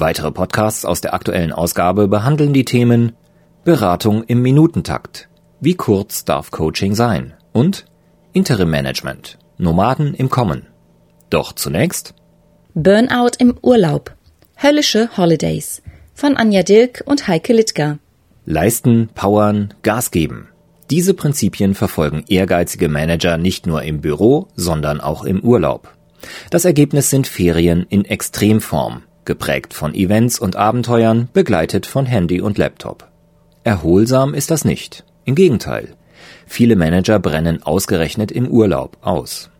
[0.00, 3.14] Weitere Podcasts aus der aktuellen Ausgabe behandeln die Themen
[3.64, 5.28] Beratung im Minutentakt.
[5.58, 7.34] Wie kurz darf Coaching sein?
[7.52, 7.84] Und
[8.32, 9.38] Interim Management.
[9.56, 10.68] Nomaden im Kommen.
[11.30, 12.14] Doch zunächst
[12.74, 14.14] Burnout im Urlaub.
[14.62, 15.82] Höllische Holidays
[16.14, 17.98] von Anja Dilk und Heike Littger.
[18.44, 20.48] Leisten, powern, Gas geben.
[20.90, 25.92] Diese Prinzipien verfolgen ehrgeizige Manager nicht nur im Büro, sondern auch im Urlaub.
[26.50, 32.58] Das Ergebnis sind Ferien in Extremform, geprägt von Events und Abenteuern, begleitet von Handy und
[32.58, 33.06] Laptop.
[33.62, 35.04] Erholsam ist das nicht.
[35.24, 35.94] Im Gegenteil.
[36.46, 39.50] Viele Manager brennen ausgerechnet im Urlaub aus.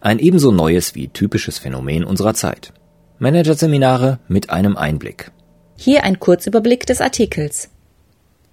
[0.00, 2.72] Ein ebenso neues wie typisches Phänomen unserer Zeit.
[3.18, 5.30] Managerseminare mit einem Einblick.
[5.76, 7.70] Hier ein Kurzüberblick des Artikels.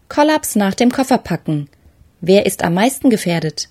[0.08, 1.68] Kollaps nach dem Kofferpacken.
[2.22, 3.70] Wer ist am meisten gefährdet?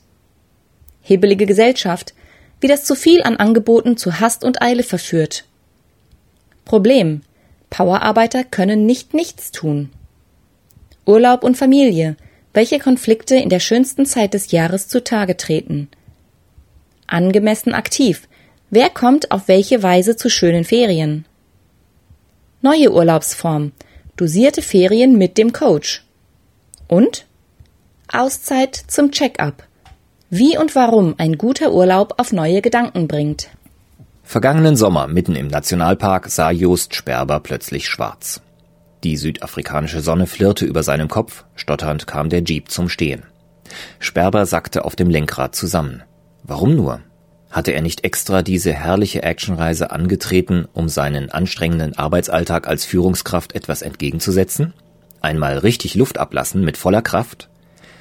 [1.00, 2.14] Hebelige Gesellschaft,
[2.60, 5.44] wie das zu viel an Angeboten zu Hast und Eile verführt.
[6.64, 7.22] Problem.
[7.70, 9.90] Powerarbeiter können nicht nichts tun.
[11.06, 12.16] Urlaub und Familie.
[12.54, 15.88] Welche Konflikte in der schönsten Zeit des Jahres zutage treten.
[17.06, 18.28] Angemessen aktiv.
[18.70, 21.24] Wer kommt auf welche Weise zu schönen Ferien?
[22.60, 23.72] Neue Urlaubsform.
[24.16, 26.04] Dosierte Ferien mit dem Coach.
[26.88, 27.26] Und?
[28.12, 29.64] Auszeit zum Check-up.
[30.28, 33.48] Wie und warum ein guter Urlaub auf neue Gedanken bringt.
[34.22, 38.40] Vergangenen Sommer mitten im Nationalpark sah Jost Sperber plötzlich schwarz.
[39.04, 43.24] Die südafrikanische Sonne flirrte über seinem Kopf, stotternd kam der Jeep zum Stehen.
[43.98, 46.02] Sperber sackte auf dem Lenkrad zusammen.
[46.44, 47.00] Warum nur?
[47.50, 53.82] Hatte er nicht extra diese herrliche Actionreise angetreten, um seinen anstrengenden Arbeitsalltag als Führungskraft etwas
[53.82, 54.72] entgegenzusetzen?
[55.20, 57.50] Einmal richtig Luft ablassen mit voller Kraft?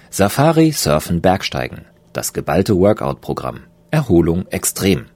[0.09, 1.85] Safari, Surfen, Bergsteigen.
[2.13, 3.61] Das geballte Workout-Programm.
[3.91, 5.07] Erholung extrem.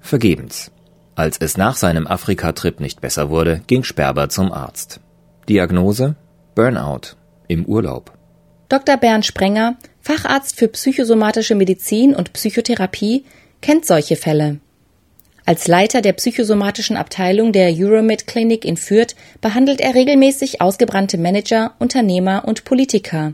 [0.00, 0.70] Vergebens.
[1.14, 5.00] Als es nach seinem Afrika-Trip nicht besser wurde, ging Sperber zum Arzt.
[5.48, 6.16] Diagnose?
[6.54, 7.16] Burnout.
[7.48, 8.12] Im Urlaub.
[8.68, 8.96] Dr.
[8.98, 13.24] Bernd Sprenger, Facharzt für psychosomatische Medizin und Psychotherapie,
[13.60, 14.60] kennt solche Fälle.
[15.46, 21.72] Als Leiter der psychosomatischen Abteilung der Euromed Klinik in Fürth behandelt er regelmäßig ausgebrannte Manager,
[21.78, 23.32] Unternehmer und Politiker.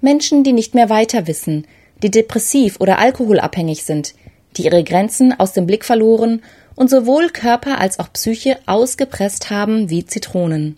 [0.00, 1.66] Menschen, die nicht mehr weiter wissen,
[2.02, 4.14] die depressiv oder alkoholabhängig sind,
[4.56, 6.42] die ihre Grenzen aus dem Blick verloren
[6.74, 10.76] und sowohl Körper als auch Psyche ausgepresst haben wie Zitronen.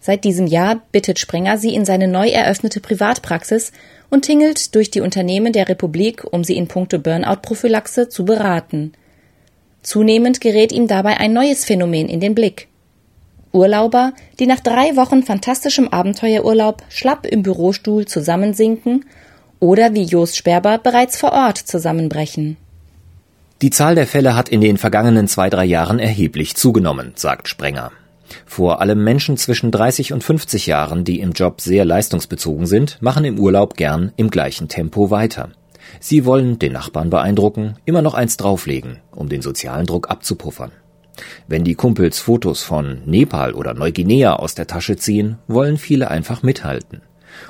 [0.00, 3.72] Seit diesem Jahr bittet Sprenger sie in seine neu eröffnete Privatpraxis
[4.08, 8.92] und tingelt durch die Unternehmen der Republik, um sie in puncto Burnout-Prophylaxe zu beraten.
[9.82, 12.68] Zunehmend gerät ihm dabei ein neues Phänomen in den Blick.
[13.52, 19.06] Urlauber, die nach drei Wochen fantastischem Abenteuerurlaub schlapp im Bürostuhl zusammensinken
[19.58, 22.58] oder wie Jost Sperber bereits vor Ort zusammenbrechen.
[23.62, 27.90] Die Zahl der Fälle hat in den vergangenen zwei, drei Jahren erheblich zugenommen, sagt Sprenger.
[28.44, 33.24] Vor allem Menschen zwischen 30 und 50 Jahren, die im Job sehr leistungsbezogen sind, machen
[33.24, 35.50] im Urlaub gern im gleichen Tempo weiter.
[36.00, 40.72] Sie wollen den Nachbarn beeindrucken, immer noch eins drauflegen, um den sozialen Druck abzupuffern.
[41.48, 46.42] Wenn die Kumpels Fotos von Nepal oder Neuguinea aus der Tasche ziehen, wollen viele einfach
[46.42, 47.00] mithalten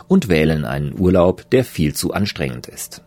[0.07, 3.03] und wählen einen Urlaub, der viel zu anstrengend ist.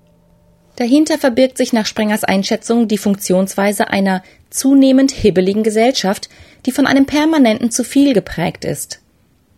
[0.79, 6.29] Dahinter verbirgt sich nach Sprengers Einschätzung die Funktionsweise einer zunehmend hibbeligen Gesellschaft,
[6.65, 9.01] die von einem permanenten zu viel geprägt ist.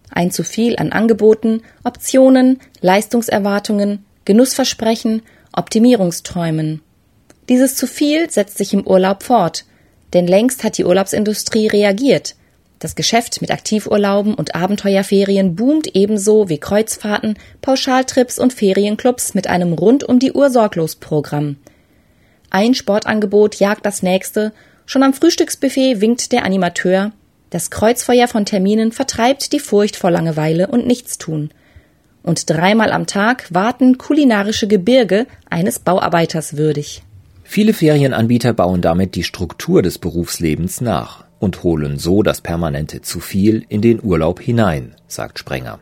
[0.09, 5.21] Ein zu viel an Angeboten, Optionen, Leistungserwartungen, Genussversprechen,
[5.55, 6.81] Optimierungsträumen.
[7.49, 9.65] Dieses zu viel setzt sich im Urlaub fort,
[10.13, 12.33] denn längst hat die Urlaubsindustrie reagiert.
[12.81, 19.73] Das Geschäft mit Aktivurlauben und Abenteuerferien boomt ebenso wie Kreuzfahrten, Pauschaltrips und Ferienclubs mit einem
[19.73, 21.57] rund um die Uhr Sorglos-Programm.
[22.49, 24.51] Ein Sportangebot jagt das nächste,
[24.87, 27.11] schon am Frühstücksbuffet winkt der Animateur.
[27.51, 31.51] Das Kreuzfeuer von Terminen vertreibt die Furcht vor Langeweile und Nichtstun.
[32.23, 37.03] Und dreimal am Tag warten kulinarische Gebirge eines Bauarbeiters würdig.
[37.43, 43.19] Viele Ferienanbieter bauen damit die Struktur des Berufslebens nach und holen so das permanente zu
[43.19, 45.79] viel in den Urlaub hinein, sagt Sprenger.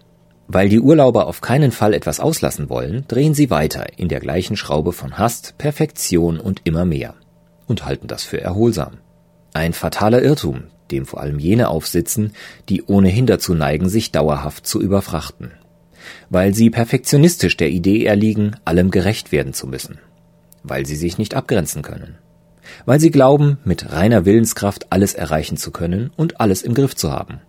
[0.47, 4.55] Weil die Urlauber auf keinen Fall etwas auslassen wollen, drehen sie weiter in der gleichen
[4.55, 7.13] Schraube von Hast, Perfektion und immer mehr
[7.67, 8.97] und halten das für erholsam.
[9.53, 12.31] Ein fataler Irrtum, dem vor allem jene aufsitzen,
[12.69, 15.51] die ohnehin dazu neigen, sich dauerhaft zu überfrachten.
[16.29, 19.99] Weil sie perfektionistisch der Idee erliegen, allem gerecht werden zu müssen.
[20.63, 22.17] Weil sie sich nicht abgrenzen können.
[22.85, 27.11] Weil sie glauben, mit reiner Willenskraft alles erreichen zu können und alles im Griff zu
[27.11, 27.41] haben.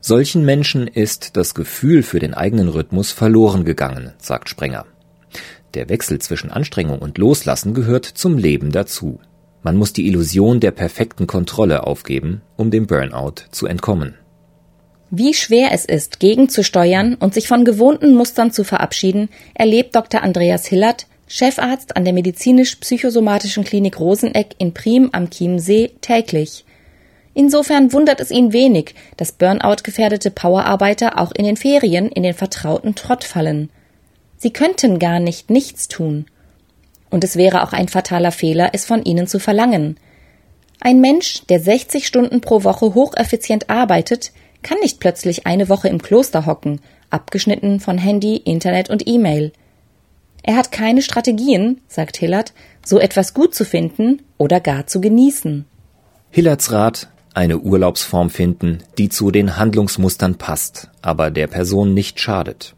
[0.00, 4.86] Solchen Menschen ist das Gefühl für den eigenen Rhythmus verloren gegangen, sagt Sprenger.
[5.74, 9.20] Der Wechsel zwischen Anstrengung und Loslassen gehört zum Leben dazu.
[9.62, 14.16] Man muss die Illusion der perfekten Kontrolle aufgeben, um dem Burnout zu entkommen.
[15.10, 20.22] Wie schwer es ist, gegenzusteuern und sich von gewohnten Mustern zu verabschieden, erlebt Dr.
[20.22, 26.66] Andreas Hillert, Chefarzt an der medizinisch-psychosomatischen Klinik Roseneck in Prim am Chiemsee, täglich.
[27.32, 32.94] Insofern wundert es ihn wenig, dass Burnout-gefährdete Powerarbeiter auch in den Ferien in den vertrauten
[32.94, 33.70] Trott fallen.
[34.36, 36.26] Sie könnten gar nicht nichts tun
[37.08, 39.98] und es wäre auch ein fataler Fehler, es von ihnen zu verlangen.
[40.80, 44.32] Ein Mensch, der 60 Stunden pro Woche hocheffizient arbeitet,
[44.62, 49.52] kann nicht plötzlich eine Woche im Kloster hocken, abgeschnitten von Handy, Internet und E-Mail.
[50.42, 52.52] Er hat keine Strategien, sagt Hillard,
[52.84, 55.64] so etwas gut zu finden oder gar zu genießen.
[56.30, 62.74] Hillards Rat, eine Urlaubsform finden, die zu den Handlungsmustern passt, aber der Person nicht schadet.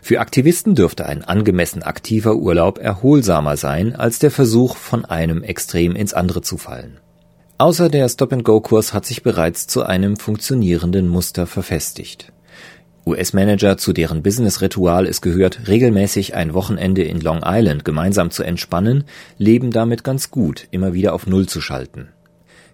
[0.00, 5.96] Für Aktivisten dürfte ein angemessen aktiver Urlaub erholsamer sein als der Versuch, von einem Extrem
[5.96, 6.98] ins andere zu fallen.
[7.58, 12.32] Außer der Stop-and-Go-Kurs hat sich bereits zu einem funktionierenden Muster verfestigt.
[13.06, 19.04] US-Manager, zu deren Business-Ritual es gehört, regelmäßig ein Wochenende in Long Island gemeinsam zu entspannen,
[19.38, 22.08] leben damit ganz gut, immer wieder auf Null zu schalten.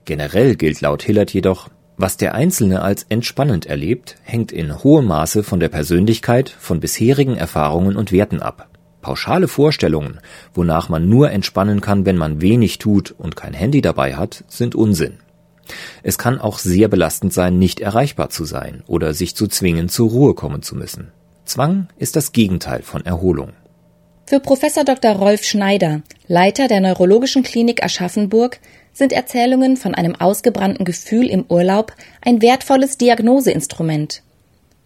[0.07, 1.69] Generell gilt laut Hillert jedoch,
[1.99, 7.37] was der Einzelne als entspannend erlebt, hängt in hohem Maße von der Persönlichkeit, von bisherigen
[7.37, 8.69] Erfahrungen und Werten ab.
[9.03, 10.21] Pauschale Vorstellungen,
[10.55, 14.75] wonach man nur entspannen kann, wenn man wenig tut und kein Handy dabei hat, sind
[14.75, 15.19] Unsinn.
[16.03, 20.11] Es kann auch sehr belastend sein, nicht erreichbar zu sein oder sich zu zwingen, zur
[20.11, 21.13] Ruhe kommen zu müssen.
[21.45, 23.53] Zwang ist das Gegenteil von Erholung.
[24.27, 25.13] Für Professor Dr.
[25.13, 28.61] Rolf Schneider, Leiter der Neurologischen Klinik Aschaffenburg,
[28.93, 34.23] sind Erzählungen von einem ausgebrannten Gefühl im Urlaub ein wertvolles Diagnoseinstrument.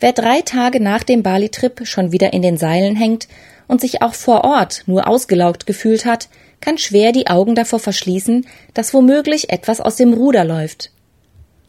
[0.01, 3.29] Wer drei Tage nach dem Bali-Trip schon wieder in den Seilen hängt
[3.67, 6.29] und sich auch vor Ort nur ausgelaugt gefühlt hat,
[6.61, 10.91] kann schwer die Augen davor verschließen, dass womöglich etwas aus dem Ruder läuft.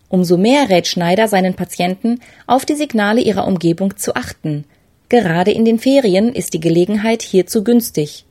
[0.09, 4.65] Umso mehr rät Schneider seinen Patienten, auf die Signale ihrer Umgebung zu achten.
[5.09, 8.25] Gerade in den Ferien ist die Gelegenheit hierzu günstig.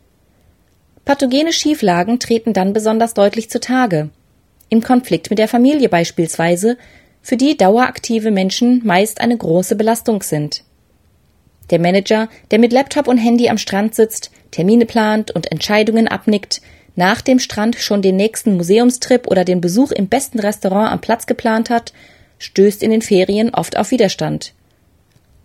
[1.05, 4.11] Pathogene Schieflagen treten dann besonders deutlich zutage.
[4.69, 6.77] Im Konflikt mit der Familie beispielsweise,
[7.23, 10.65] für die daueraktive Menschen meist eine große Belastung sind.
[11.71, 16.61] Der Manager, der mit Laptop und Handy am Strand sitzt, Termine plant und Entscheidungen abnickt,
[16.95, 21.27] nach dem Strand schon den nächsten Museumstrip oder den Besuch im besten Restaurant am Platz
[21.27, 21.93] geplant hat,
[22.39, 24.55] stößt in den Ferien oft auf Widerstand.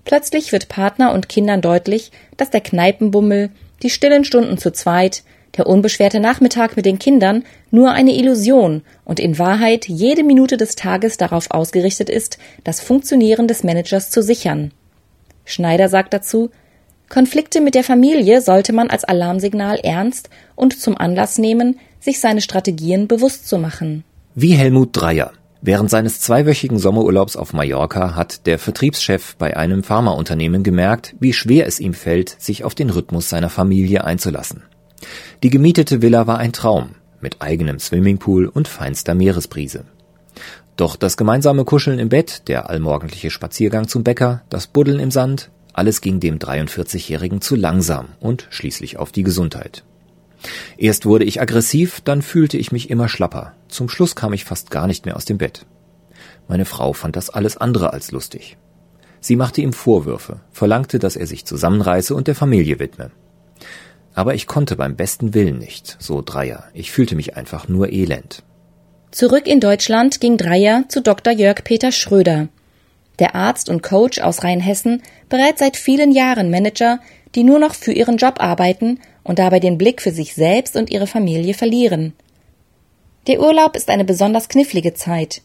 [0.06, 3.50] Plötzlich wird Partner und Kindern deutlich, dass der Kneipenbummel,
[3.84, 5.24] die stillen Stunden zu zweit,
[5.58, 10.76] der unbeschwerte Nachmittag mit den Kindern nur eine Illusion und in Wahrheit jede Minute des
[10.76, 14.72] Tages darauf ausgerichtet ist, das Funktionieren des Managers zu sichern.
[15.46, 16.52] Schneider sagt dazu,
[17.10, 22.42] Konflikte mit der Familie sollte man als Alarmsignal ernst und zum Anlass nehmen, sich seine
[22.42, 24.04] Strategien bewusst zu machen.
[24.34, 25.34] Wie Helmut Dreyer.
[25.62, 31.68] Während seines zweiwöchigen Sommerurlaubs auf Mallorca hat der Vertriebschef bei einem Pharmaunternehmen gemerkt, wie schwer
[31.68, 34.64] es ihm fällt, sich auf den Rhythmus seiner Familie einzulassen.
[35.44, 39.86] Die gemietete Villa war ein Traum, mit eigenem Swimmingpool und feinster Meeresbrise.
[40.76, 45.52] Doch das gemeinsame Kuscheln im Bett, der allmorgendliche Spaziergang zum Bäcker, das Buddeln im Sand,
[45.74, 49.84] alles ging dem 43-Jährigen zu langsam und schließlich auf die Gesundheit.
[50.78, 53.54] Erst wurde ich aggressiv, dann fühlte ich mich immer schlapper.
[53.68, 55.66] Zum Schluss kam ich fast gar nicht mehr aus dem Bett.
[56.48, 58.58] Meine Frau fand das alles andere als lustig.
[59.20, 63.12] Sie machte ihm Vorwürfe, verlangte, dass er sich zusammenreiße und der Familie widme.
[64.16, 66.66] Aber ich konnte beim besten Willen nicht, so Dreier.
[66.74, 68.44] Ich fühlte mich einfach nur elend.
[69.12, 71.34] Zurück in Deutschland ging Dreier zu Dr.
[71.34, 72.48] Jörg Peter Schröder.
[73.20, 77.00] Der Arzt und Coach aus Rheinhessen, bereits seit vielen Jahren Manager,
[77.36, 80.90] die nur noch für ihren Job arbeiten und dabei den Blick für sich selbst und
[80.90, 82.14] ihre Familie verlieren.
[83.28, 85.42] Der Urlaub ist eine besonders knifflige Zeit.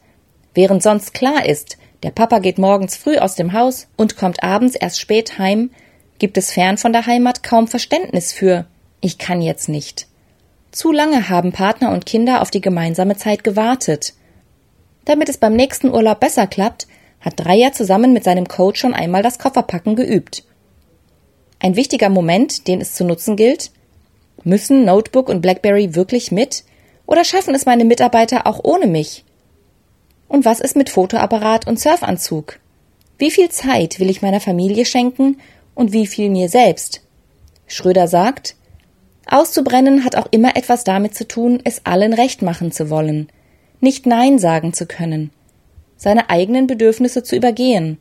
[0.54, 4.76] Während sonst klar ist, der Papa geht morgens früh aus dem Haus und kommt abends
[4.76, 5.70] erst spät heim,
[6.20, 8.66] gibt es fern von der Heimat kaum Verständnis für
[9.00, 10.06] ich kann jetzt nicht.
[10.76, 14.12] Zu lange haben Partner und Kinder auf die gemeinsame Zeit gewartet.
[15.06, 16.86] Damit es beim nächsten Urlaub besser klappt,
[17.18, 20.44] hat Dreier zusammen mit seinem Coach schon einmal das Kofferpacken geübt.
[21.60, 23.70] Ein wichtiger Moment, den es zu nutzen gilt,
[24.44, 26.62] müssen Notebook und Blackberry wirklich mit
[27.06, 29.24] oder schaffen es meine Mitarbeiter auch ohne mich?
[30.28, 32.60] Und was ist mit Fotoapparat und Surfanzug?
[33.16, 35.38] Wie viel Zeit will ich meiner Familie schenken
[35.74, 37.00] und wie viel mir selbst?
[37.66, 38.56] Schröder sagt,
[39.26, 43.28] auszubrennen hat auch immer etwas damit zu tun, es allen recht machen zu wollen,
[43.80, 45.30] nicht Nein sagen zu können,
[45.96, 47.98] seine eigenen Bedürfnisse zu übergehen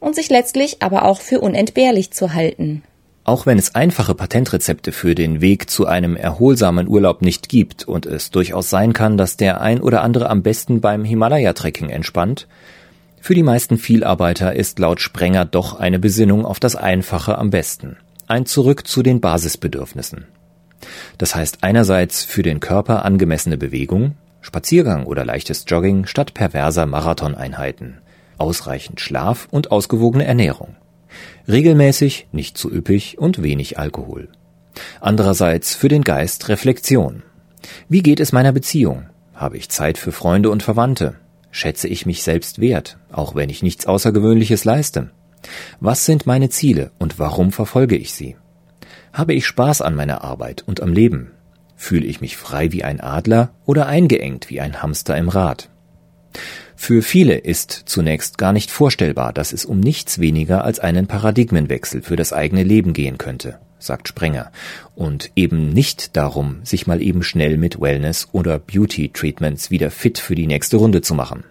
[0.00, 2.82] und sich letztlich aber auch für unentbehrlich zu halten.
[3.24, 8.06] Auch wenn es einfache Patentrezepte für den Weg zu einem erholsamen Urlaub nicht gibt und
[8.06, 12.46] es durchaus sein kann, dass der ein oder andere am besten beim Himalaya-Trekking entspannt,
[13.20, 17.96] für die meisten Vielarbeiter ist laut Sprenger doch eine Besinnung auf das Einfache am besten.
[18.28, 20.26] Ein Zurück zu den Basisbedürfnissen.
[21.18, 27.98] Das heißt einerseits für den Körper angemessene Bewegung, Spaziergang oder leichtes Jogging statt perverser Marathoneinheiten,
[28.38, 30.76] ausreichend Schlaf und ausgewogene Ernährung.
[31.48, 34.28] Regelmäßig, nicht zu üppig und wenig Alkohol.
[35.00, 37.22] Andererseits für den Geist Reflexion.
[37.88, 39.06] Wie geht es meiner Beziehung?
[39.34, 41.16] Habe ich Zeit für Freunde und Verwandte?
[41.50, 45.10] Schätze ich mich selbst wert, auch wenn ich nichts Außergewöhnliches leiste?
[45.80, 48.36] Was sind meine Ziele und warum verfolge ich sie?
[49.16, 51.30] Habe ich Spaß an meiner Arbeit und am Leben?
[51.74, 55.70] Fühle ich mich frei wie ein Adler oder eingeengt wie ein Hamster im Rad?
[56.74, 62.02] Für viele ist zunächst gar nicht vorstellbar, dass es um nichts weniger als einen Paradigmenwechsel
[62.02, 64.52] für das eigene Leben gehen könnte, sagt Sprenger,
[64.94, 70.18] und eben nicht darum, sich mal eben schnell mit Wellness oder Beauty Treatments wieder fit
[70.18, 71.42] für die nächste Runde zu machen.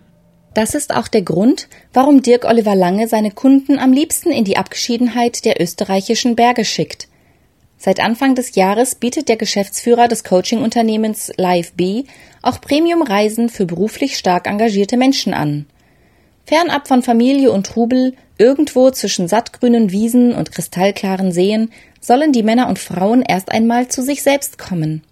[0.54, 4.58] Das ist auch der Grund, warum Dirk Oliver Lange seine Kunden am liebsten in die
[4.58, 7.08] Abgeschiedenheit der österreichischen Berge schickt.
[7.86, 12.08] Seit Anfang des Jahres bietet der Geschäftsführer des Coaching-Unternehmens LiveB
[12.42, 15.68] auch Premium-Reisen für beruflich stark engagierte Menschen an.
[16.48, 21.70] Fernab von Familie und Trubel, irgendwo zwischen sattgrünen Wiesen und kristallklaren Seen,
[22.02, 25.04] sollen die Männer und Frauen erst einmal zu sich selbst kommen.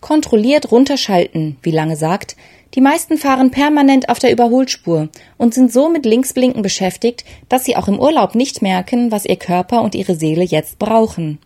[0.00, 2.36] Kontrolliert runterschalten, wie Lange sagt,
[2.76, 7.74] die meisten fahren permanent auf der Überholspur und sind so mit Linksblinken beschäftigt, dass sie
[7.74, 11.40] auch im Urlaub nicht merken, was ihr Körper und ihre Seele jetzt brauchen.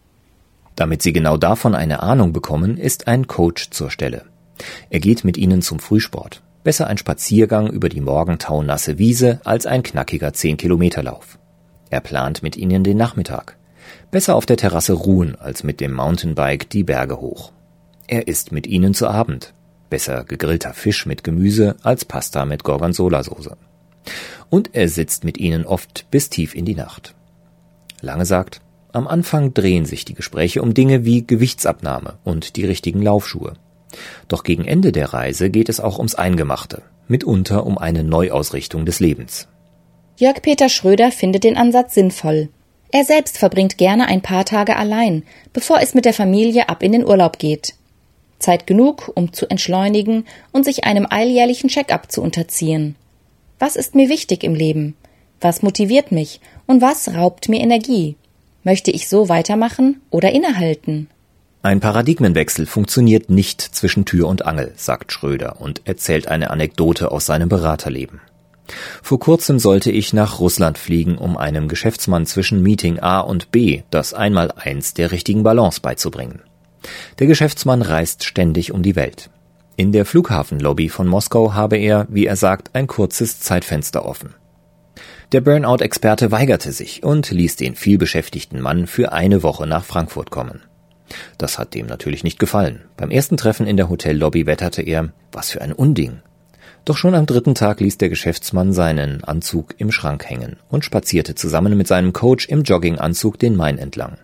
[0.79, 4.27] Damit Sie genau davon eine Ahnung bekommen, ist ein Coach zur Stelle.
[4.91, 6.41] Er geht mit Ihnen zum Frühsport.
[6.63, 11.41] Besser ein Spaziergang über die morgentaunasse Wiese als ein knackiger 10-Kilometer-Lauf.
[11.91, 13.57] Er plant mit Ihnen den Nachmittag.
[14.13, 17.51] Besser auf der Terrasse ruhen als mit dem Mountainbike die Berge hoch.
[18.07, 19.55] Er isst mit Ihnen zu Abend.
[19.91, 23.57] Besser gegrillter Fisch mit Gemüse als Pasta mit Gorgonzola-Soße.
[24.49, 27.17] Und er sitzt mit Ihnen oft bis tief in die Nacht.
[28.01, 28.61] Lange sagt,
[28.93, 33.55] am Anfang drehen sich die Gespräche um Dinge wie Gewichtsabnahme und die richtigen Laufschuhe.
[34.29, 39.01] Doch gegen Ende der Reise geht es auch ums Eingemachte, mitunter um eine Neuausrichtung des
[39.01, 39.49] Lebens.
[40.17, 42.49] Jörg Peter Schröder findet den Ansatz sinnvoll.
[42.91, 46.93] Er selbst verbringt gerne ein paar Tage allein, bevor es mit der Familie ab in
[46.93, 47.75] den Urlaub geht.
[48.39, 52.97] Zeit genug, um zu entschleunigen und sich einem alljährlichen Check-up zu unterziehen.
[53.59, 54.97] Was ist mir wichtig im Leben?
[55.41, 56.41] Was motiviert mich?
[56.67, 58.17] Und was raubt mir Energie?
[58.65, 61.09] Möchte ich so weitermachen oder innehalten?
[61.63, 67.27] Ein Paradigmenwechsel funktioniert nicht zwischen Tür und Angel, sagt Schröder und erzählt eine Anekdote aus
[67.27, 68.21] seinem Beraterleben.
[69.03, 73.83] Vor kurzem sollte ich nach Russland fliegen, um einem Geschäftsmann zwischen Meeting A und B
[73.91, 76.43] das Einmaleins der richtigen Balance beizubringen.
[77.19, 79.31] Der Geschäftsmann reist ständig um die Welt.
[79.77, 84.35] In der Flughafenlobby von Moskau habe er, wie er sagt, ein kurzes Zeitfenster offen.
[85.33, 90.63] Der Burnout-Experte weigerte sich und ließ den vielbeschäftigten Mann für eine Woche nach Frankfurt kommen.
[91.37, 92.85] Das hat dem natürlich nicht gefallen.
[92.97, 96.23] Beim ersten Treffen in der Hotellobby wetterte er, was für ein Unding.
[96.87, 101.35] Doch schon am dritten Tag ließ der Geschäftsmann seinen Anzug im Schrank hängen und spazierte
[101.35, 104.17] zusammen mit seinem Coach im Jogginganzug den Main entlang.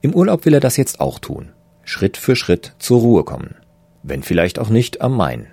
[0.00, 1.50] Im Urlaub will er das jetzt auch tun.
[1.84, 3.56] Schritt für Schritt zur Ruhe kommen.
[4.02, 5.48] Wenn vielleicht auch nicht am Main.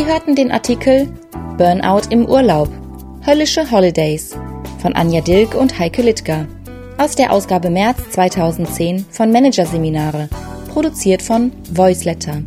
[0.00, 1.12] Sie hörten den Artikel
[1.58, 2.70] Burnout im Urlaub.
[3.26, 4.34] Höllische Holidays
[4.80, 6.46] von Anja Dilk und Heike Littger
[6.96, 10.30] aus der Ausgabe März 2010 von Managerseminare,
[10.72, 12.42] produziert von Voiceletter.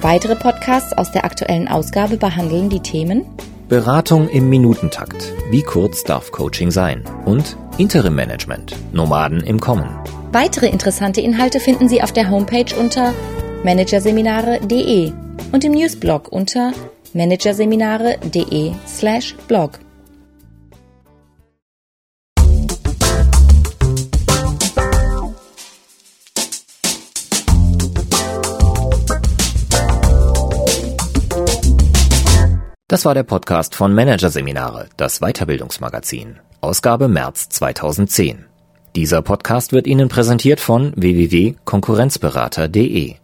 [0.00, 3.24] Weitere Podcasts aus der aktuellen Ausgabe behandeln die Themen
[3.68, 5.32] Beratung im Minutentakt.
[5.52, 7.04] Wie kurz darf Coaching sein?
[7.24, 8.74] Und Interim Management.
[8.92, 9.88] Nomaden im Kommen.
[10.32, 13.14] Weitere interessante Inhalte finden Sie auf der Homepage unter
[13.62, 15.12] managerseminare.de
[15.54, 16.72] und im Newsblog unter
[17.12, 19.78] managerseminare.de/blog.
[32.88, 38.46] Das war der Podcast von Managerseminare, das Weiterbildungsmagazin, Ausgabe März 2010.
[38.96, 43.23] Dieser Podcast wird Ihnen präsentiert von www.konkurrenzberater.de.